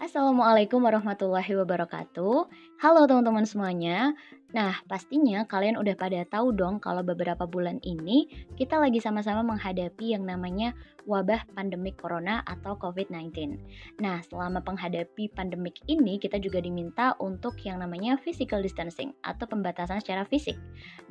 Assalamualaikum 0.00 0.80
warahmatullahi 0.80 1.60
wabarakatuh. 1.60 2.48
Halo 2.80 3.04
teman-teman 3.04 3.44
semuanya. 3.44 4.16
Nah, 4.56 4.80
pastinya 4.88 5.44
kalian 5.44 5.76
udah 5.76 5.92
pada 5.92 6.24
tahu 6.24 6.56
dong 6.56 6.80
kalau 6.80 7.04
beberapa 7.04 7.44
bulan 7.44 7.84
ini 7.84 8.48
kita 8.56 8.80
lagi 8.80 8.96
sama-sama 8.96 9.44
menghadapi 9.44 10.16
yang 10.16 10.24
namanya 10.24 10.72
wabah 11.04 11.44
pandemik 11.52 12.00
corona 12.00 12.40
atau 12.48 12.80
COVID-19. 12.80 13.60
Nah, 14.00 14.24
selama 14.24 14.64
menghadapi 14.64 15.36
pandemik 15.36 15.76
ini 15.84 16.16
kita 16.16 16.40
juga 16.40 16.64
diminta 16.64 17.12
untuk 17.20 17.60
yang 17.68 17.84
namanya 17.84 18.16
physical 18.16 18.64
distancing 18.64 19.12
atau 19.20 19.44
pembatasan 19.44 20.00
secara 20.00 20.24
fisik. 20.24 20.56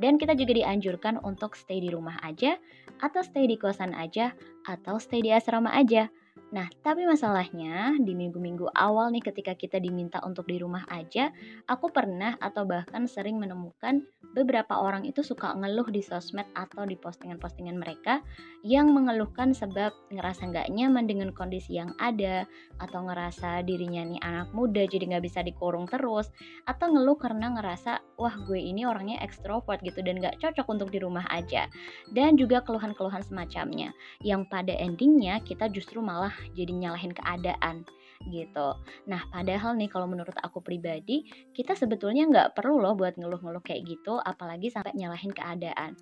Dan 0.01 0.17
kita 0.17 0.33
juga 0.33 0.57
dianjurkan 0.57 1.21
untuk 1.21 1.53
stay 1.53 1.77
di 1.77 1.93
rumah 1.93 2.17
aja 2.25 2.57
atau 3.05 3.21
stay 3.21 3.45
di 3.45 3.53
kosan 3.53 3.93
aja 3.93 4.33
atau 4.65 4.97
stay 4.97 5.21
di 5.21 5.29
asrama 5.29 5.77
aja. 5.77 6.09
Nah, 6.49 6.65
tapi 6.81 7.05
masalahnya 7.05 7.93
di 8.01 8.17
minggu-minggu 8.17 8.73
awal 8.73 9.13
nih 9.13 9.21
ketika 9.21 9.53
kita 9.53 9.77
diminta 9.77 10.23
untuk 10.25 10.49
di 10.49 10.57
rumah 10.57 10.87
aja, 10.89 11.29
aku 11.69 11.93
pernah 11.93 12.39
atau 12.41 12.65
bahkan 12.65 13.05
sering 13.05 13.37
menemukan 13.37 14.01
beberapa 14.33 14.77
orang 14.77 15.05
itu 15.05 15.21
suka 15.25 15.53
ngeluh 15.57 15.89
di 15.89 16.01
sosmed 16.05 16.45
atau 16.53 16.85
di 16.85 16.97
postingan-postingan 16.97 17.77
mereka 17.77 18.21
yang 18.65 18.91
mengeluhkan 18.93 19.55
sebab 19.55 19.93
ngerasa 20.13 20.49
nggak 20.49 20.67
nyaman 20.69 21.05
dengan 21.09 21.29
kondisi 21.33 21.79
yang 21.79 21.95
ada 21.97 22.45
atau 22.77 23.07
ngerasa 23.07 23.63
dirinya 23.65 24.05
nih 24.05 24.21
anak 24.21 24.51
muda 24.53 24.85
jadi 24.85 25.15
nggak 25.15 25.25
bisa 25.25 25.39
dikurung 25.41 25.89
terus 25.89 26.29
atau 26.67 26.91
ngeluh 26.91 27.17
karena 27.17 27.51
ngerasa 27.57 28.19
wah 28.19 28.35
gue 28.45 28.59
ini 28.59 28.83
orangnya 28.83 29.17
ekstrovert 29.23 29.79
gitu 29.81 30.03
dan 30.03 30.19
nggak 30.19 30.37
cocok 30.43 30.67
untuk 30.67 30.89
di 30.91 30.99
rumah 30.99 31.25
aja. 31.31 31.71
Dan 32.11 32.35
juga 32.35 32.61
keluhan-keluhan 32.61 33.23
semacamnya. 33.23 33.95
Yang 34.21 34.51
pada 34.51 34.73
endingnya 34.75 35.39
kita 35.41 35.71
justru 35.71 36.03
malah 36.03 36.28
jadi 36.53 36.71
nyalahin 36.71 37.13
keadaan 37.13 37.85
gitu. 38.27 38.75
Nah, 39.07 39.21
padahal 39.31 39.79
nih 39.79 39.87
kalau 39.87 40.03
menurut 40.09 40.35
aku 40.43 40.59
pribadi, 40.59 41.23
kita 41.55 41.71
sebetulnya 41.75 42.27
nggak 42.27 42.49
perlu 42.57 42.83
loh 42.83 42.93
buat 42.93 43.15
ngeluh-ngeluh 43.15 43.63
kayak 43.63 43.87
gitu, 43.87 44.19
apalagi 44.19 44.67
sampai 44.67 44.91
nyalahin 44.95 45.31
keadaan. 45.31 45.95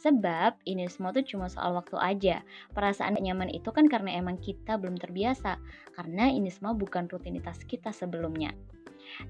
Sebab 0.00 0.62
ini 0.64 0.86
semua 0.86 1.10
tuh 1.10 1.26
cuma 1.26 1.50
soal 1.50 1.74
waktu 1.74 1.96
aja. 1.98 2.36
Perasaan 2.72 3.18
nyaman 3.18 3.50
itu 3.52 3.68
kan 3.74 3.90
karena 3.90 4.16
emang 4.16 4.38
kita 4.38 4.78
belum 4.78 4.96
terbiasa, 4.96 5.58
karena 5.98 6.30
ini 6.30 6.48
semua 6.48 6.72
bukan 6.78 7.10
rutinitas 7.10 7.64
kita 7.66 7.90
sebelumnya. 7.90 8.54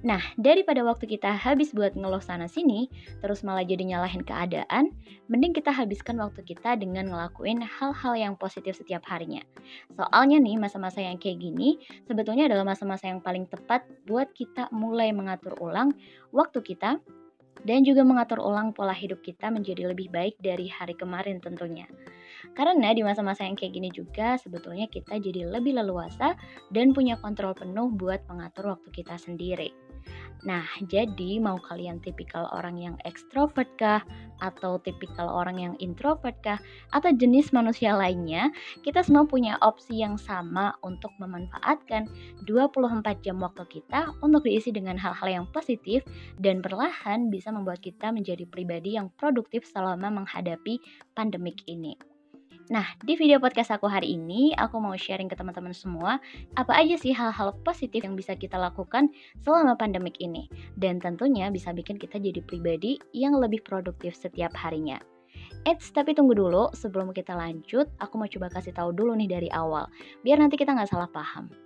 Nah, 0.04 0.20
daripada 0.40 0.80
waktu 0.84 1.06
kita 1.06 1.34
habis 1.36 1.72
buat 1.74 1.94
ngeluh 1.96 2.22
sana 2.22 2.48
sini, 2.50 2.88
terus 3.20 3.42
malah 3.42 3.64
jadi 3.64 3.84
nyalahin 3.84 4.24
keadaan, 4.24 4.92
mending 5.28 5.52
kita 5.52 5.72
habiskan 5.72 6.20
waktu 6.20 6.42
kita 6.44 6.76
dengan 6.78 7.10
ngelakuin 7.12 7.62
hal-hal 7.64 8.14
yang 8.14 8.34
positif 8.38 8.78
setiap 8.78 9.04
harinya. 9.08 9.42
Soalnya 9.94 10.40
nih, 10.40 10.56
masa-masa 10.56 11.00
yang 11.02 11.20
kayak 11.20 11.40
gini 11.40 11.80
sebetulnya 12.06 12.46
adalah 12.48 12.64
masa-masa 12.64 13.08
yang 13.08 13.20
paling 13.20 13.48
tepat 13.48 13.84
buat 14.04 14.30
kita 14.32 14.68
mulai 14.74 15.10
mengatur 15.10 15.56
ulang 15.60 15.92
waktu 16.30 16.60
kita 16.60 17.00
dan 17.62 17.86
juga 17.86 18.02
mengatur 18.02 18.42
ulang 18.42 18.74
pola 18.74 18.90
hidup 18.90 19.22
kita 19.22 19.54
menjadi 19.54 19.94
lebih 19.94 20.10
baik 20.10 20.34
dari 20.42 20.66
hari 20.66 20.98
kemarin 20.98 21.38
tentunya. 21.38 21.86
Karena 22.52 22.90
di 22.92 23.06
masa-masa 23.06 23.46
yang 23.46 23.54
kayak 23.54 23.72
gini 23.72 23.90
juga 23.94 24.36
sebetulnya 24.36 24.90
kita 24.90 25.16
jadi 25.22 25.46
lebih 25.46 25.78
leluasa 25.78 26.34
dan 26.74 26.90
punya 26.90 27.16
kontrol 27.22 27.54
penuh 27.54 27.90
buat 27.94 28.26
mengatur 28.26 28.74
waktu 28.74 28.88
kita 28.90 29.16
sendiri. 29.16 29.83
Nah, 30.44 30.68
jadi 30.84 31.40
mau 31.40 31.56
kalian 31.56 32.04
tipikal 32.04 32.52
orang 32.52 32.76
yang 32.76 32.96
ekstrovert 33.08 33.68
kah? 33.80 34.04
Atau 34.44 34.76
tipikal 34.84 35.24
orang 35.24 35.56
yang 35.56 35.74
introvert 35.80 36.36
kah? 36.44 36.60
Atau 36.92 37.16
jenis 37.16 37.48
manusia 37.56 37.96
lainnya, 37.96 38.52
kita 38.84 39.00
semua 39.00 39.24
punya 39.24 39.56
opsi 39.64 40.04
yang 40.04 40.20
sama 40.20 40.76
untuk 40.84 41.16
memanfaatkan 41.16 42.12
24 42.44 43.24
jam 43.24 43.40
waktu 43.40 43.64
kita 43.72 44.12
untuk 44.20 44.44
diisi 44.44 44.68
dengan 44.68 45.00
hal-hal 45.00 45.28
yang 45.32 45.46
positif 45.48 46.04
dan 46.36 46.60
perlahan 46.60 47.32
bisa 47.32 47.48
membuat 47.48 47.80
kita 47.80 48.12
menjadi 48.12 48.44
pribadi 48.44 49.00
yang 49.00 49.08
produktif 49.16 49.64
selama 49.64 50.12
menghadapi 50.12 50.76
pandemik 51.16 51.64
ini. 51.64 52.13
Nah, 52.72 52.96
di 53.04 53.12
video 53.12 53.36
podcast 53.36 53.76
aku 53.76 53.84
hari 53.84 54.16
ini, 54.16 54.56
aku 54.56 54.80
mau 54.80 54.96
sharing 54.96 55.28
ke 55.28 55.36
teman-teman 55.36 55.76
semua 55.76 56.16
apa 56.56 56.72
aja 56.72 56.96
sih 56.96 57.12
hal-hal 57.12 57.52
positif 57.60 58.00
yang 58.00 58.16
bisa 58.16 58.32
kita 58.32 58.56
lakukan 58.56 59.12
selama 59.44 59.76
pandemik 59.76 60.16
ini. 60.16 60.48
Dan 60.72 60.96
tentunya 60.96 61.52
bisa 61.52 61.76
bikin 61.76 62.00
kita 62.00 62.16
jadi 62.16 62.40
pribadi 62.40 62.96
yang 63.12 63.36
lebih 63.36 63.60
produktif 63.60 64.16
setiap 64.16 64.56
harinya. 64.56 64.96
Eits, 65.68 65.92
tapi 65.92 66.16
tunggu 66.16 66.32
dulu, 66.32 66.72
sebelum 66.72 67.12
kita 67.12 67.36
lanjut, 67.36 67.90
aku 68.00 68.14
mau 68.16 68.28
coba 68.28 68.48
kasih 68.48 68.72
tahu 68.72 68.96
dulu 68.96 69.12
nih 69.12 69.28
dari 69.28 69.48
awal, 69.52 69.84
biar 70.24 70.40
nanti 70.40 70.56
kita 70.56 70.72
nggak 70.72 70.88
salah 70.88 71.10
paham 71.10 71.63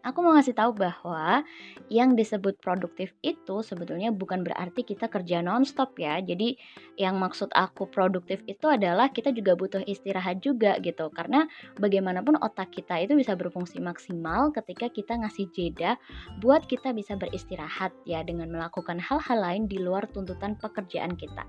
aku 0.00 0.18
mau 0.24 0.32
ngasih 0.36 0.56
tahu 0.56 0.72
bahwa 0.76 1.44
yang 1.92 2.14
disebut 2.16 2.56
produktif 2.62 3.12
itu 3.20 3.60
sebetulnya 3.60 4.14
bukan 4.14 4.46
berarti 4.46 4.86
kita 4.86 5.10
kerja 5.10 5.44
nonstop 5.44 5.96
ya. 6.00 6.18
Jadi 6.22 6.56
yang 6.96 7.18
maksud 7.20 7.52
aku 7.52 7.88
produktif 7.88 8.40
itu 8.48 8.66
adalah 8.70 9.12
kita 9.12 9.34
juga 9.34 9.56
butuh 9.56 9.82
istirahat 9.84 10.40
juga 10.40 10.76
gitu. 10.80 11.08
Karena 11.12 11.44
bagaimanapun 11.76 12.40
otak 12.40 12.72
kita 12.72 13.00
itu 13.02 13.16
bisa 13.18 13.36
berfungsi 13.36 13.82
maksimal 13.82 14.52
ketika 14.54 14.88
kita 14.88 15.18
ngasih 15.20 15.48
jeda 15.52 15.96
buat 16.40 16.64
kita 16.64 16.94
bisa 16.96 17.16
beristirahat 17.18 17.92
ya 18.08 18.24
dengan 18.24 18.48
melakukan 18.52 19.00
hal-hal 19.00 19.38
lain 19.40 19.68
di 19.68 19.80
luar 19.82 20.08
tuntutan 20.08 20.56
pekerjaan 20.56 21.16
kita. 21.18 21.44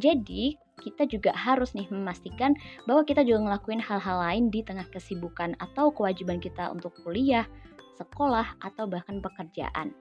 Jadi 0.00 0.56
kita 0.82 1.06
juga 1.06 1.30
harus 1.36 1.76
nih 1.76 1.86
memastikan 1.92 2.56
bahwa 2.88 3.06
kita 3.06 3.22
juga 3.22 3.46
ngelakuin 3.46 3.78
hal-hal 3.78 4.18
lain 4.18 4.44
di 4.48 4.64
tengah 4.64 4.88
kesibukan 4.90 5.54
atau 5.62 5.94
kewajiban 5.94 6.42
kita 6.42 6.72
untuk 6.72 6.96
kuliah, 7.04 7.46
sekolah, 7.96 8.58
atau 8.62 8.88
bahkan 8.88 9.20
pekerjaan. 9.20 9.92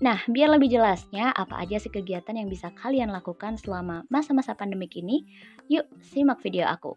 Nah, 0.00 0.22
biar 0.30 0.54
lebih 0.54 0.72
jelasnya 0.72 1.34
apa 1.34 1.60
aja 1.60 1.76
sih 1.76 1.92
kegiatan 1.92 2.34
yang 2.36 2.48
bisa 2.48 2.72
kalian 2.78 3.12
lakukan 3.12 3.58
selama 3.60 4.06
masa-masa 4.08 4.54
pandemik 4.54 4.96
ini, 4.96 5.26
yuk 5.68 5.84
simak 6.00 6.40
video 6.40 6.66
aku. 6.68 6.96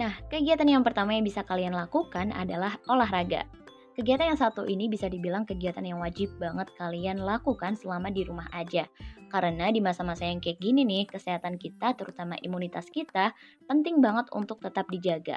Nah, 0.00 0.16
kegiatan 0.32 0.64
yang 0.64 0.80
pertama 0.80 1.12
yang 1.12 1.28
bisa 1.28 1.44
kalian 1.44 1.76
lakukan 1.76 2.32
adalah 2.32 2.80
olahraga. 2.88 3.44
Kegiatan 3.92 4.32
yang 4.32 4.40
satu 4.40 4.64
ini 4.64 4.88
bisa 4.88 5.12
dibilang 5.12 5.44
kegiatan 5.44 5.84
yang 5.84 6.00
wajib 6.00 6.32
banget 6.40 6.72
kalian 6.80 7.20
lakukan 7.20 7.76
selama 7.76 8.08
di 8.08 8.24
rumah 8.24 8.48
aja. 8.48 8.88
Karena 9.28 9.68
di 9.68 9.84
masa-masa 9.84 10.24
yang 10.24 10.40
kayak 10.40 10.56
gini 10.56 10.88
nih, 10.88 11.04
kesehatan 11.04 11.60
kita, 11.60 11.92
terutama 12.00 12.40
imunitas 12.40 12.88
kita, 12.88 13.36
penting 13.68 14.00
banget 14.00 14.32
untuk 14.32 14.64
tetap 14.64 14.88
dijaga. 14.88 15.36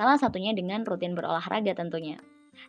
Salah 0.00 0.16
satunya 0.16 0.56
dengan 0.56 0.80
rutin 0.80 1.12
berolahraga 1.12 1.76
tentunya. 1.76 2.16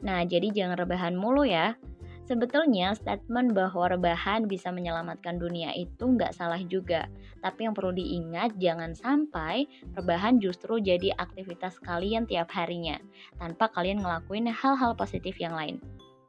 Nah, 0.04 0.20
jadi 0.28 0.52
jangan 0.52 0.84
rebahan 0.84 1.16
mulu 1.16 1.48
ya. 1.48 1.80
Sebetulnya 2.28 2.92
statement 2.92 3.56
bahwa 3.56 3.88
rebahan 3.96 4.52
bisa 4.52 4.68
menyelamatkan 4.68 5.40
dunia 5.40 5.72
itu 5.72 6.12
nggak 6.12 6.36
salah 6.36 6.60
juga. 6.60 7.08
Tapi 7.40 7.72
yang 7.72 7.72
perlu 7.72 7.96
diingat 7.96 8.60
jangan 8.60 8.92
sampai 8.92 9.64
rebahan 9.96 10.44
justru 10.44 10.84
jadi 10.84 11.16
aktivitas 11.16 11.80
kalian 11.80 12.28
tiap 12.28 12.52
harinya 12.52 13.00
tanpa 13.40 13.72
kalian 13.72 14.04
ngelakuin 14.04 14.52
hal-hal 14.52 14.92
positif 15.00 15.40
yang 15.40 15.56
lain. 15.56 15.80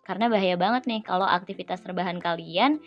Karena 0.07 0.31
bahaya 0.31 0.55
banget 0.55 0.87
nih 0.87 1.03
kalau 1.03 1.27
aktivitas 1.27 1.83
rebahan 1.83 2.23
kalian 2.23 2.79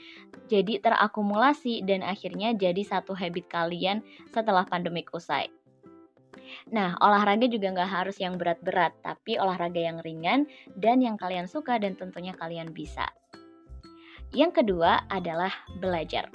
jadi 0.48 0.80
terakumulasi 0.80 1.84
dan 1.84 2.00
akhirnya 2.00 2.56
jadi 2.56 2.80
satu 2.80 3.12
habit 3.12 3.52
kalian 3.52 4.00
setelah 4.32 4.64
pandemik 4.64 5.12
usai. 5.12 5.52
Nah, 6.72 6.96
olahraga 7.00 7.46
juga 7.48 7.72
nggak 7.72 7.92
harus 7.92 8.18
yang 8.20 8.36
berat-berat, 8.36 8.96
tapi 9.06 9.38
olahraga 9.40 9.80
yang 9.80 10.00
ringan 10.02 10.50
dan 10.76 11.00
yang 11.04 11.16
kalian 11.16 11.46
suka 11.50 11.78
dan 11.80 11.96
tentunya 11.96 12.36
kalian 12.36 12.72
bisa. 12.72 13.08
Yang 14.36 14.64
kedua 14.64 15.08
adalah 15.08 15.54
belajar. 15.80 16.28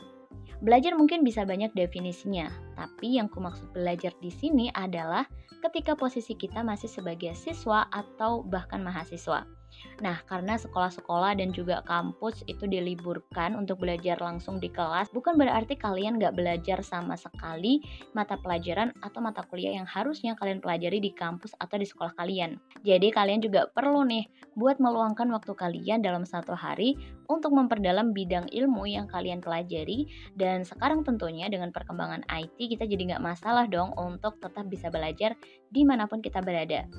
Belajar 0.61 0.93
mungkin 0.93 1.25
bisa 1.25 1.49
banyak 1.49 1.73
definisinya, 1.73 2.53
tapi 2.77 3.17
yang 3.17 3.33
kumaksud 3.33 3.73
belajar 3.73 4.13
di 4.21 4.29
sini 4.29 4.69
adalah 4.77 5.25
ketika 5.65 5.97
posisi 5.97 6.37
kita 6.37 6.61
masih 6.61 6.89
sebagai 6.89 7.33
siswa 7.33 7.89
atau 7.89 8.45
bahkan 8.45 8.85
mahasiswa. 8.85 9.60
Nah, 10.01 10.21
karena 10.25 10.57
sekolah-sekolah 10.57 11.37
dan 11.37 11.53
juga 11.53 11.85
kampus 11.85 12.43
itu 12.49 12.65
diliburkan 12.65 13.57
untuk 13.57 13.85
belajar 13.85 14.17
langsung 14.21 14.57
di 14.57 14.73
kelas, 14.73 15.13
bukan 15.13 15.37
berarti 15.37 15.77
kalian 15.77 16.17
nggak 16.17 16.37
belajar 16.37 16.81
sama 16.81 17.15
sekali 17.17 17.85
mata 18.17 18.41
pelajaran 18.41 18.93
atau 19.05 19.21
mata 19.21 19.45
kuliah 19.47 19.77
yang 19.77 19.89
harusnya 19.89 20.33
kalian 20.37 20.59
pelajari 20.65 20.99
di 20.99 21.13
kampus 21.13 21.53
atau 21.61 21.77
di 21.77 21.87
sekolah 21.87 22.17
kalian. 22.17 22.57
Jadi 22.81 23.13
kalian 23.13 23.45
juga 23.45 23.69
perlu 23.69 24.03
nih 24.09 24.25
buat 24.57 24.81
meluangkan 24.81 25.29
waktu 25.31 25.53
kalian 25.53 26.01
dalam 26.01 26.25
satu 26.25 26.57
hari 26.57 26.97
untuk 27.31 27.55
memperdalam 27.55 28.11
bidang 28.11 28.51
ilmu 28.51 28.91
yang 28.91 29.07
kalian 29.07 29.39
pelajari 29.39 30.11
dan 30.35 30.67
sekarang 30.67 31.07
tentunya 31.07 31.47
dengan 31.47 31.71
perkembangan 31.71 32.27
IT 32.27 32.59
kita 32.59 32.85
jadi 32.89 33.15
nggak 33.15 33.25
masalah 33.25 33.71
dong 33.71 33.95
untuk 33.95 34.41
tetap 34.43 34.67
bisa 34.67 34.91
belajar 34.91 35.39
di 35.71 35.87
mana 35.87 36.11
pun 36.11 36.19
kita 36.19 36.43
berada. 36.43 36.91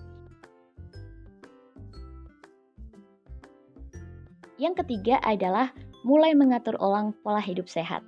Yang 4.62 4.86
ketiga 4.86 5.18
adalah 5.26 5.74
mulai 6.06 6.38
mengatur 6.38 6.78
ulang 6.78 7.18
pola 7.26 7.42
hidup 7.42 7.66
sehat. 7.66 8.06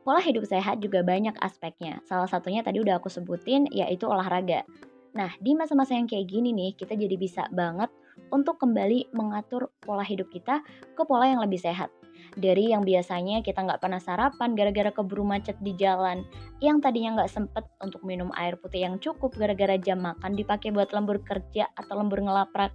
Pola 0.00 0.16
hidup 0.24 0.48
sehat 0.48 0.80
juga 0.80 1.04
banyak 1.04 1.36
aspeknya. 1.44 2.00
Salah 2.08 2.24
satunya 2.24 2.64
tadi 2.64 2.80
udah 2.80 2.96
aku 2.96 3.12
sebutin 3.12 3.68
yaitu 3.68 4.08
olahraga. 4.08 4.64
Nah, 5.12 5.28
di 5.44 5.52
masa-masa 5.52 5.92
yang 5.92 6.08
kayak 6.08 6.24
gini 6.24 6.56
nih, 6.56 6.72
kita 6.72 6.96
jadi 6.96 7.20
bisa 7.20 7.52
banget 7.52 7.92
untuk 8.32 8.56
kembali 8.56 9.12
mengatur 9.12 9.68
pola 9.76 10.00
hidup 10.00 10.32
kita 10.32 10.64
ke 10.96 11.02
pola 11.04 11.28
yang 11.28 11.44
lebih 11.44 11.60
sehat. 11.60 11.92
Dari 12.38 12.70
yang 12.70 12.86
biasanya 12.86 13.42
kita 13.42 13.66
nggak 13.66 13.82
pernah 13.82 13.98
sarapan 13.98 14.54
gara-gara 14.54 14.90
keburu 14.94 15.26
macet 15.26 15.58
di 15.58 15.74
jalan, 15.74 16.22
yang 16.62 16.78
tadinya 16.78 17.20
nggak 17.20 17.32
sempet 17.32 17.66
untuk 17.82 18.02
minum 18.06 18.30
air 18.38 18.54
putih 18.60 18.86
yang 18.86 18.96
cukup 19.02 19.34
gara-gara 19.34 19.74
jam 19.80 20.00
makan 20.00 20.38
dipakai 20.38 20.70
buat 20.70 20.94
lembur 20.94 21.20
kerja 21.26 21.66
atau 21.74 21.94
lembur 21.98 22.22
ngelaprak, 22.22 22.70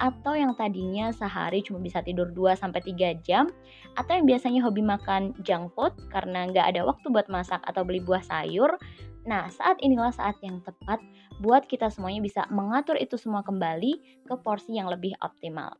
atau 0.00 0.32
yang 0.32 0.56
tadinya 0.56 1.12
sehari 1.12 1.60
cuma 1.60 1.84
bisa 1.84 2.00
tidur 2.00 2.32
2-3 2.32 3.20
jam, 3.20 3.52
atau 3.94 4.12
yang 4.16 4.24
biasanya 4.24 4.60
hobi 4.64 4.80
makan 4.80 5.36
junk 5.44 5.72
food 5.76 5.92
karena 6.08 6.48
nggak 6.48 6.76
ada 6.76 6.86
waktu 6.88 7.06
buat 7.12 7.28
masak 7.28 7.60
atau 7.68 7.84
beli 7.84 8.00
buah 8.00 8.24
sayur, 8.24 8.80
Nah, 9.26 9.50
saat 9.50 9.82
inilah 9.82 10.14
saat 10.14 10.38
yang 10.38 10.62
tepat 10.62 11.02
buat 11.42 11.66
kita 11.66 11.90
semuanya 11.90 12.22
bisa 12.22 12.46
mengatur 12.46 12.94
itu 12.94 13.18
semua 13.18 13.42
kembali 13.42 14.22
ke 14.22 14.34
porsi 14.38 14.78
yang 14.78 14.86
lebih 14.86 15.18
optimal. 15.18 15.74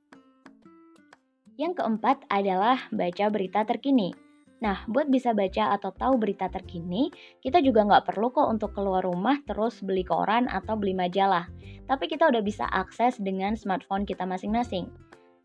Yang 1.57 1.81
keempat 1.81 2.29
adalah 2.29 2.85
baca 2.93 3.33
berita 3.33 3.65
terkini. 3.65 4.13
Nah, 4.61 4.85
buat 4.89 5.09
bisa 5.09 5.37
baca 5.37 5.77
atau 5.77 5.93
tahu 5.93 6.17
berita 6.17 6.49
terkini, 6.49 7.13
kita 7.45 7.61
juga 7.61 7.85
nggak 7.85 8.13
perlu 8.13 8.33
kok 8.33 8.49
untuk 8.49 8.73
keluar 8.73 9.05
rumah 9.05 9.41
terus 9.45 9.81
beli 9.85 10.05
koran 10.05 10.49
atau 10.49 10.77
beli 10.77 10.97
majalah. 10.97 11.49
Tapi 11.85 12.09
kita 12.09 12.29
udah 12.29 12.41
bisa 12.41 12.65
akses 12.69 13.21
dengan 13.21 13.57
smartphone 13.57 14.09
kita 14.09 14.25
masing-masing. 14.25 14.89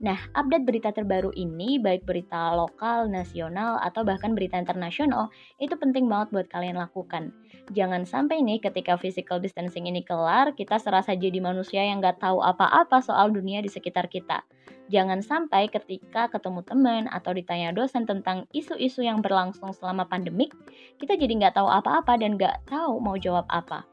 Nah, 0.02 0.18
update 0.34 0.66
berita 0.66 0.90
terbaru 0.90 1.30
ini, 1.38 1.78
baik 1.78 2.10
berita 2.10 2.58
lokal, 2.58 3.06
nasional, 3.06 3.78
atau 3.86 4.02
bahkan 4.02 4.34
berita 4.34 4.58
internasional, 4.58 5.30
itu 5.62 5.78
penting 5.78 6.10
banget 6.10 6.34
buat 6.34 6.48
kalian 6.50 6.82
lakukan. 6.82 7.30
Jangan 7.70 8.10
sampai 8.10 8.42
nih 8.42 8.58
ketika 8.66 8.98
physical 8.98 9.38
distancing 9.38 9.86
ini 9.86 10.02
kelar, 10.02 10.58
kita 10.58 10.82
serasa 10.82 11.14
jadi 11.14 11.38
manusia 11.38 11.86
yang 11.86 12.02
nggak 12.02 12.18
tahu 12.18 12.42
apa-apa 12.42 12.98
soal 13.06 13.30
dunia 13.30 13.62
di 13.62 13.70
sekitar 13.70 14.10
kita. 14.10 14.42
Jangan 14.90 15.22
sampai 15.22 15.70
ketika 15.70 16.34
ketemu 16.34 16.66
teman 16.66 17.06
atau 17.06 17.38
ditanya 17.38 17.70
dosen 17.70 18.10
tentang 18.10 18.50
isu-isu 18.58 19.06
yang 19.06 19.22
berlangsung 19.22 19.70
selama 19.70 20.10
pandemik, 20.10 20.50
kita 20.98 21.14
jadi 21.14 21.46
nggak 21.46 21.62
tahu 21.62 21.70
apa-apa 21.70 22.18
dan 22.18 22.42
nggak 22.42 22.66
tahu 22.66 22.98
mau 22.98 23.22
jawab 23.22 23.46
apa. 23.54 23.86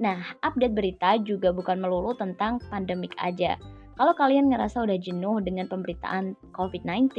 Nah, 0.00 0.24
update 0.40 0.72
berita 0.72 1.20
juga 1.20 1.52
bukan 1.52 1.84
melulu 1.84 2.16
tentang 2.16 2.64
pandemik 2.72 3.12
aja 3.20 3.60
kalau 3.94 4.14
kalian 4.14 4.50
ngerasa 4.50 4.82
udah 4.82 4.98
jenuh 4.98 5.38
dengan 5.42 5.70
pemberitaan 5.70 6.34
COVID-19, 6.54 7.14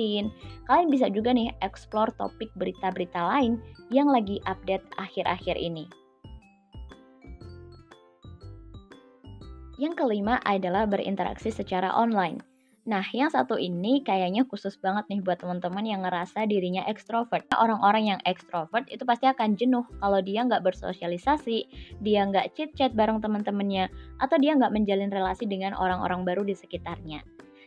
kalian 0.67 0.89
bisa 0.91 1.07
juga 1.07 1.31
nih 1.31 1.51
explore 1.63 2.11
topik 2.19 2.51
berita-berita 2.59 3.19
lain 3.19 3.59
yang 3.91 4.11
lagi 4.11 4.43
update 4.43 4.83
akhir-akhir 4.99 5.55
ini. 5.55 5.87
Yang 9.75 9.99
kelima 9.99 10.39
adalah 10.47 10.87
berinteraksi 10.87 11.51
secara 11.51 11.91
online. 11.91 12.54
Nah, 12.85 13.01
yang 13.17 13.33
satu 13.33 13.57
ini 13.57 14.05
kayaknya 14.05 14.45
khusus 14.45 14.77
banget 14.77 15.09
nih 15.09 15.17
buat 15.25 15.41
teman-teman 15.41 15.81
yang 15.89 16.05
ngerasa 16.05 16.45
dirinya 16.45 16.85
ekstrovert. 16.85 17.49
Orang-orang 17.49 18.13
yang 18.13 18.21
ekstrovert 18.29 18.85
itu 18.93 19.01
pasti 19.09 19.25
akan 19.25 19.57
jenuh 19.57 19.89
kalau 19.97 20.21
dia 20.21 20.45
nggak 20.45 20.61
bersosialisasi, 20.61 21.65
dia 22.05 22.21
nggak 22.29 22.53
chit-chat 22.53 22.93
bareng 22.93 23.25
teman-temannya, 23.25 23.89
atau 24.21 24.37
dia 24.37 24.53
nggak 24.53 24.69
menjalin 24.69 25.09
relasi 25.09 25.49
dengan 25.49 25.73
orang-orang 25.73 26.21
baru 26.21 26.45
di 26.45 26.53
sekitarnya. 26.53 27.25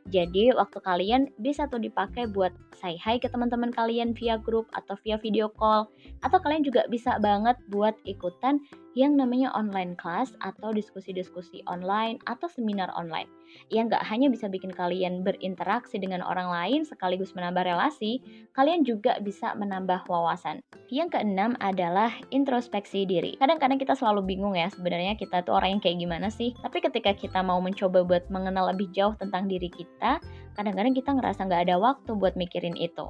Jadi 0.08 0.56
waktu 0.56 0.78
kalian 0.80 1.22
bisa 1.36 1.68
tuh 1.68 1.82
dipakai 1.82 2.30
buat 2.32 2.54
say 2.78 2.96
hi 2.96 3.20
ke 3.20 3.28
teman-teman 3.28 3.68
kalian 3.68 4.16
via 4.16 4.40
grup 4.40 4.64
atau 4.72 4.96
via 5.04 5.20
video 5.20 5.52
call 5.52 5.84
atau 6.24 6.38
kalian 6.40 6.64
juga 6.64 6.88
bisa 6.88 7.20
banget 7.20 7.60
buat 7.68 7.92
ikutan 8.08 8.56
yang 8.98 9.14
namanya 9.14 9.54
online 9.54 9.94
class 9.94 10.34
atau 10.42 10.74
diskusi-diskusi 10.74 11.62
online 11.70 12.18
atau 12.26 12.50
seminar 12.50 12.90
online 12.98 13.30
yang 13.70 13.86
nggak 13.86 14.02
hanya 14.10 14.26
bisa 14.26 14.50
bikin 14.50 14.74
kalian 14.74 15.22
berinteraksi 15.22 16.02
dengan 16.02 16.26
orang 16.26 16.50
lain 16.50 16.80
sekaligus 16.82 17.30
menambah 17.32 17.62
relasi, 17.62 18.18
kalian 18.58 18.82
juga 18.82 19.22
bisa 19.22 19.54
menambah 19.54 20.02
wawasan. 20.10 20.60
Yang 20.90 21.14
keenam 21.14 21.54
adalah 21.62 22.10
introspeksi 22.34 23.06
diri. 23.06 23.38
Kadang-kadang 23.38 23.78
kita 23.78 23.94
selalu 23.94 24.26
bingung 24.34 24.58
ya 24.58 24.66
sebenarnya 24.72 25.14
kita 25.14 25.46
tuh 25.46 25.54
orang 25.56 25.78
yang 25.78 25.82
kayak 25.84 26.02
gimana 26.02 26.28
sih. 26.28 26.52
Tapi 26.58 26.82
ketika 26.82 27.14
kita 27.14 27.40
mau 27.40 27.62
mencoba 27.62 28.02
buat 28.02 28.26
mengenal 28.32 28.74
lebih 28.74 28.90
jauh 28.90 29.14
tentang 29.14 29.46
diri 29.46 29.70
kita, 29.70 30.18
kadang-kadang 30.58 30.96
kita 30.96 31.14
ngerasa 31.14 31.46
nggak 31.46 31.70
ada 31.70 31.76
waktu 31.78 32.10
buat 32.18 32.34
mikirin 32.34 32.74
itu. 32.74 33.08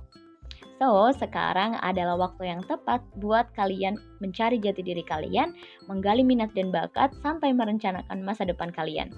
So, 0.79 1.11
sekarang 1.11 1.75
adalah 1.83 2.15
waktu 2.15 2.55
yang 2.55 2.63
tepat 2.63 3.03
buat 3.19 3.51
kalian 3.59 3.99
mencari 4.23 4.63
jati 4.63 4.79
diri 4.87 5.03
kalian, 5.03 5.51
menggali 5.91 6.23
minat 6.23 6.55
dan 6.55 6.71
bakat, 6.71 7.11
sampai 7.19 7.51
merencanakan 7.51 8.23
masa 8.23 8.47
depan 8.47 8.71
kalian. 8.71 9.11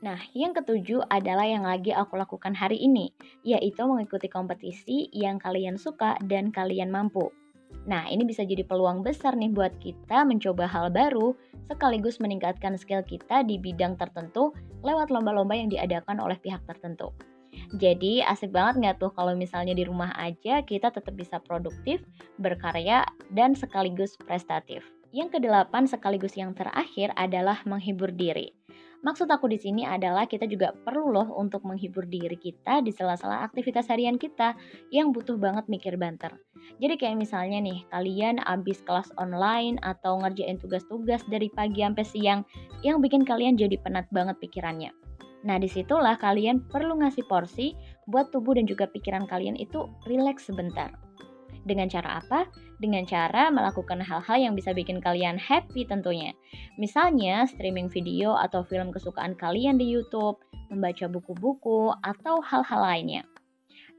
Nah, 0.00 0.16
yang 0.32 0.56
ketujuh 0.56 1.04
adalah 1.12 1.44
yang 1.44 1.68
lagi 1.68 1.92
aku 1.92 2.16
lakukan 2.16 2.56
hari 2.56 2.80
ini, 2.80 3.12
yaitu 3.44 3.84
mengikuti 3.84 4.32
kompetisi 4.32 5.12
yang 5.12 5.36
kalian 5.36 5.76
suka 5.76 6.16
dan 6.24 6.48
kalian 6.48 6.88
mampu. 6.88 7.28
Nah, 7.84 8.08
ini 8.08 8.24
bisa 8.24 8.48
jadi 8.48 8.64
peluang 8.64 9.04
besar 9.04 9.36
nih 9.36 9.52
buat 9.52 9.76
kita 9.76 10.24
mencoba 10.24 10.64
hal 10.64 10.88
baru, 10.88 11.36
sekaligus 11.68 12.16
meningkatkan 12.16 12.80
skill 12.80 13.04
kita 13.04 13.44
di 13.44 13.60
bidang 13.60 14.00
tertentu 14.00 14.56
lewat 14.80 15.12
lomba-lomba 15.12 15.52
yang 15.52 15.68
diadakan 15.68 16.16
oleh 16.16 16.40
pihak 16.40 16.64
tertentu. 16.64 17.12
Jadi 17.76 18.24
asik 18.24 18.50
banget 18.54 18.74
nggak 18.80 18.96
tuh 19.02 19.12
kalau 19.12 19.34
misalnya 19.34 19.74
di 19.76 19.84
rumah 19.84 20.12
aja 20.16 20.62
kita 20.62 20.90
tetap 20.90 21.14
bisa 21.14 21.38
produktif, 21.42 22.02
berkarya, 22.40 23.04
dan 23.34 23.52
sekaligus 23.52 24.16
prestatif. 24.16 24.86
Yang 25.08 25.40
kedelapan 25.40 25.88
sekaligus 25.88 26.36
yang 26.36 26.52
terakhir 26.52 27.16
adalah 27.16 27.64
menghibur 27.64 28.12
diri. 28.12 28.52
Maksud 28.98 29.30
aku 29.30 29.46
di 29.46 29.62
sini 29.62 29.86
adalah 29.86 30.26
kita 30.26 30.50
juga 30.50 30.74
perlu 30.74 31.14
loh 31.14 31.30
untuk 31.38 31.62
menghibur 31.62 32.02
diri 32.02 32.34
kita 32.34 32.82
di 32.82 32.90
sela-sela 32.90 33.46
aktivitas 33.46 33.86
harian 33.86 34.18
kita 34.18 34.58
yang 34.90 35.14
butuh 35.14 35.38
banget 35.38 35.70
mikir 35.70 35.94
banter. 35.94 36.34
Jadi 36.82 36.98
kayak 36.98 37.14
misalnya 37.14 37.62
nih, 37.62 37.86
kalian 37.94 38.42
abis 38.42 38.82
kelas 38.82 39.14
online 39.14 39.78
atau 39.86 40.18
ngerjain 40.18 40.58
tugas-tugas 40.58 41.22
dari 41.30 41.46
pagi 41.46 41.86
sampai 41.86 42.02
siang 42.02 42.40
yang 42.82 42.98
bikin 42.98 43.22
kalian 43.22 43.54
jadi 43.54 43.78
penat 43.78 44.10
banget 44.10 44.34
pikirannya. 44.42 44.90
Nah, 45.46 45.60
di 45.60 45.70
situlah 45.70 46.18
kalian 46.18 46.66
perlu 46.66 46.98
ngasih 46.98 47.26
porsi 47.30 47.76
buat 48.10 48.34
tubuh 48.34 48.58
dan 48.58 48.66
juga 48.66 48.90
pikiran 48.90 49.28
kalian 49.30 49.54
itu 49.54 49.86
rileks 50.08 50.50
sebentar. 50.50 50.90
Dengan 51.62 51.86
cara 51.86 52.18
apa? 52.18 52.48
Dengan 52.80 53.04
cara 53.04 53.52
melakukan 53.52 54.00
hal-hal 54.00 54.38
yang 54.40 54.54
bisa 54.56 54.72
bikin 54.72 55.04
kalian 55.04 55.36
happy 55.36 55.84
tentunya. 55.84 56.32
Misalnya 56.80 57.44
streaming 57.44 57.92
video 57.92 58.34
atau 58.34 58.64
film 58.64 58.88
kesukaan 58.88 59.36
kalian 59.36 59.76
di 59.76 59.86
YouTube, 59.86 60.40
membaca 60.72 61.06
buku-buku, 61.10 61.92
atau 62.02 62.40
hal-hal 62.40 62.80
lainnya. 62.80 63.22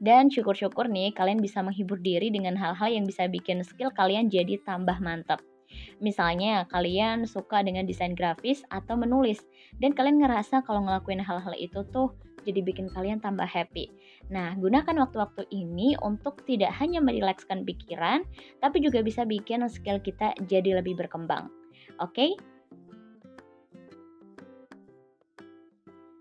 Dan 0.00 0.32
syukur-syukur 0.32 0.88
nih 0.88 1.12
kalian 1.12 1.44
bisa 1.44 1.60
menghibur 1.60 2.00
diri 2.00 2.32
dengan 2.32 2.56
hal-hal 2.56 2.88
yang 2.88 3.04
bisa 3.04 3.28
bikin 3.28 3.60
skill 3.60 3.92
kalian 3.92 4.32
jadi 4.32 4.56
tambah 4.64 4.96
mantap. 5.04 5.44
Misalnya, 6.00 6.64
kalian 6.68 7.28
suka 7.28 7.60
dengan 7.60 7.84
desain 7.84 8.16
grafis 8.16 8.64
atau 8.72 8.96
menulis, 8.96 9.44
dan 9.78 9.92
kalian 9.92 10.22
ngerasa 10.22 10.64
kalau 10.64 10.84
ngelakuin 10.84 11.22
hal-hal 11.22 11.54
itu 11.56 11.84
tuh 11.92 12.14
jadi 12.44 12.64
bikin 12.64 12.88
kalian 12.88 13.20
tambah 13.20 13.44
happy. 13.44 13.92
Nah, 14.32 14.56
gunakan 14.56 14.96
waktu-waktu 15.06 15.44
ini 15.52 15.96
untuk 16.00 16.40
tidak 16.48 16.72
hanya 16.80 17.04
merilekskan 17.04 17.68
pikiran, 17.68 18.24
tapi 18.64 18.80
juga 18.80 19.04
bisa 19.04 19.28
bikin 19.28 19.66
skill 19.68 20.00
kita 20.00 20.32
jadi 20.48 20.80
lebih 20.80 20.96
berkembang. 20.96 21.52
Oke? 22.00 22.14
Okay? 22.16 22.30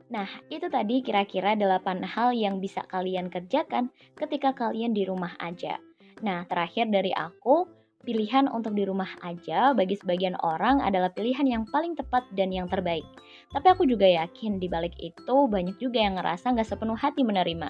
Nah, 0.10 0.26
itu 0.50 0.66
tadi 0.74 1.06
kira-kira 1.06 1.54
8 1.54 2.02
hal 2.02 2.34
yang 2.34 2.58
bisa 2.58 2.82
kalian 2.90 3.30
kerjakan 3.30 3.94
ketika 4.18 4.58
kalian 4.58 4.90
di 4.90 5.06
rumah 5.06 5.38
aja. 5.38 5.78
Nah, 6.26 6.50
terakhir 6.50 6.90
dari 6.90 7.14
aku, 7.14 7.70
Pilihan 8.00 8.48
untuk 8.48 8.80
di 8.80 8.88
rumah 8.88 9.12
aja 9.28 9.76
bagi 9.76 10.00
sebagian 10.00 10.40
orang 10.40 10.80
adalah 10.80 11.12
pilihan 11.12 11.44
yang 11.44 11.64
paling 11.68 12.00
tepat 12.00 12.24
dan 12.32 12.48
yang 12.48 12.64
terbaik. 12.72 13.04
Tapi 13.52 13.68
aku 13.68 13.84
juga 13.84 14.08
yakin 14.08 14.56
di 14.56 14.72
balik 14.72 14.96
itu 15.04 15.36
banyak 15.52 15.76
juga 15.84 16.00
yang 16.00 16.16
ngerasa 16.16 16.56
nggak 16.56 16.64
sepenuh 16.64 16.96
hati 16.96 17.28
menerima. 17.28 17.68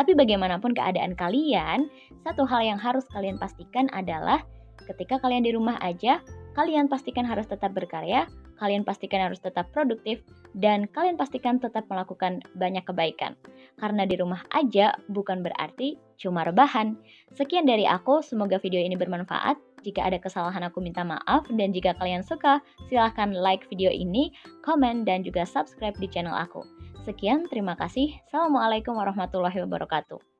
Tapi 0.00 0.16
bagaimanapun 0.16 0.72
keadaan 0.72 1.12
kalian, 1.12 1.92
satu 2.24 2.48
hal 2.48 2.64
yang 2.64 2.80
harus 2.80 3.04
kalian 3.12 3.36
pastikan 3.36 3.84
adalah 3.92 4.40
ketika 4.88 5.20
kalian 5.20 5.44
di 5.44 5.52
rumah 5.52 5.76
aja, 5.84 6.24
kalian 6.60 6.92
pastikan 6.92 7.24
harus 7.24 7.48
tetap 7.48 7.72
berkarya, 7.72 8.28
kalian 8.60 8.84
pastikan 8.84 9.24
harus 9.24 9.40
tetap 9.40 9.72
produktif, 9.72 10.20
dan 10.52 10.84
kalian 10.92 11.16
pastikan 11.16 11.56
tetap 11.56 11.88
melakukan 11.88 12.44
banyak 12.52 12.84
kebaikan. 12.84 13.32
Karena 13.80 14.04
di 14.04 14.20
rumah 14.20 14.44
aja 14.52 14.92
bukan 15.08 15.40
berarti 15.40 15.96
cuma 16.20 16.44
rebahan. 16.44 17.00
Sekian 17.32 17.64
dari 17.64 17.88
aku, 17.88 18.20
semoga 18.20 18.60
video 18.60 18.76
ini 18.76 18.92
bermanfaat. 18.92 19.56
Jika 19.80 20.04
ada 20.04 20.20
kesalahan 20.20 20.60
aku 20.68 20.84
minta 20.84 21.00
maaf 21.00 21.48
dan 21.48 21.72
jika 21.72 21.96
kalian 21.96 22.20
suka, 22.20 22.60
silahkan 22.92 23.32
like 23.32 23.64
video 23.72 23.88
ini, 23.88 24.28
komen, 24.60 25.08
dan 25.08 25.24
juga 25.24 25.48
subscribe 25.48 25.96
di 25.96 26.12
channel 26.12 26.36
aku. 26.36 26.60
Sekian, 27.08 27.48
terima 27.48 27.72
kasih. 27.72 28.12
Assalamualaikum 28.28 28.92
warahmatullahi 28.92 29.64
wabarakatuh. 29.64 30.39